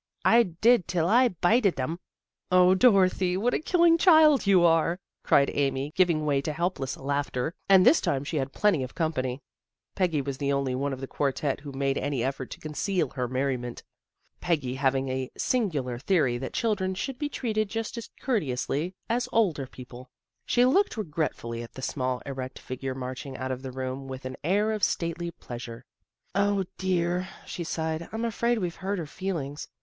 I 0.25 0.41
did 0.41 0.87
till 0.87 1.07
I 1.07 1.27
bited 1.27 1.79
'em."" 1.79 1.99
0, 2.51 2.73
Dorothy, 2.73 3.37
what 3.37 3.53
a 3.53 3.59
killing 3.59 3.99
child 3.99 4.47
you 4.47 4.63
are!" 4.65 4.99
cried 5.23 5.51
Amy, 5.53 5.91
giving 5.95 6.25
way 6.25 6.41
to 6.41 6.51
helpless 6.51 6.97
laughter, 6.97 7.53
and 7.69 7.85
this 7.85 8.01
time 8.01 8.23
she 8.23 8.37
had 8.37 8.51
plenty 8.51 8.81
of 8.81 8.95
company. 8.95 9.43
Peggy 9.93 10.19
was 10.19 10.39
the 10.39 10.51
only 10.51 10.73
one 10.73 10.91
of 10.91 11.01
the 11.01 11.07
quartet 11.07 11.59
who 11.59 11.71
made 11.71 11.99
any 11.99 12.23
effort 12.23 12.49
to 12.49 12.59
conceal 12.59 13.09
her 13.11 13.27
merriment, 13.27 13.83
Peggy 14.39 14.73
having 14.73 15.07
a 15.09 15.29
singular 15.37 15.99
theory 15.99 16.39
that 16.39 16.53
children 16.53 16.95
should 16.95 17.19
be 17.19 17.29
treated 17.29 17.69
just 17.69 17.95
as 17.95 18.09
courteously 18.19 18.95
as 19.07 19.29
older 19.31 19.65
THE 19.65 19.67
GIRL 19.67 19.67
NEXT 19.67 19.75
DOOR 19.77 19.85
29 19.85 19.85
people. 19.85 20.09
She 20.47 20.65
looked 20.73 20.97
regretfully 20.97 21.61
at 21.61 21.73
the 21.75 21.83
small, 21.83 22.23
erect 22.25 22.57
figure 22.57 22.95
marching 22.95 23.37
out 23.37 23.51
of 23.51 23.61
the 23.61 23.71
room 23.71 24.07
with 24.07 24.25
an 24.25 24.35
air 24.43 24.71
of 24.71 24.83
stately 24.83 25.29
displeasure." 25.29 25.85
dear!" 26.79 27.27
she 27.45 27.63
sighed." 27.63 28.09
I'm 28.11 28.25
afraid 28.25 28.57
we've 28.57 28.77
hurt 28.77 28.97
her 28.97 29.05
feelings. 29.05 29.67